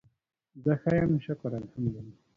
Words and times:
زه 0.63 0.73
ښه 0.81 0.91
یم 0.99 1.13
شکر 1.25 1.51
الحمدالله 1.61 2.13